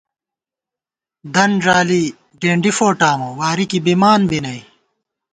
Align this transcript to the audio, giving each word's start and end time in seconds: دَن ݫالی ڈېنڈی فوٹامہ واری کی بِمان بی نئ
دَن 1.33 1.51
ݫالی 1.63 2.03
ڈېنڈی 2.39 2.71
فوٹامہ 2.77 3.29
واری 3.39 3.65
کی 3.71 3.79
بِمان 3.85 4.21
بی 4.29 4.39
نئ 4.43 4.59